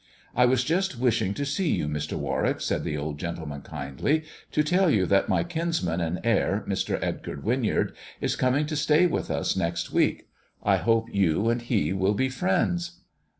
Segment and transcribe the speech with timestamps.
[0.35, 2.17] "I was just wishing to see you, Mr.
[2.17, 6.97] Warwick," said the old gentleman kindly," to tell you that my kinsman and heir, Mr.
[7.03, 10.27] Edgar Winyard, is coming to stay with us next week.
[10.63, 13.01] I hope you and he will be friends."